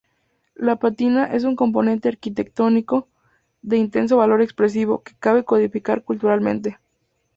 La 0.55 0.77
pátina 0.77 1.25
es 1.25 1.43
un 1.43 1.55
componente 1.55 2.09
arquitectónico 2.09 3.07
de 3.61 3.77
intenso 3.77 4.17
valor 4.17 4.41
expresivo, 4.41 5.03
que 5.03 5.13
cabe 5.19 5.43
codificar 5.45 6.03
culturalmente. 6.03 6.79